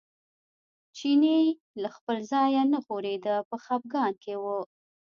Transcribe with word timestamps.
چینی 0.97 1.41
له 1.81 1.89
خپل 1.95 2.17
ځایه 2.31 2.63
نه 2.71 2.79
ښورېده 2.85 3.35
په 3.49 3.55
خپګان 3.63 4.13
کې 4.23 4.33
و. 4.41 4.45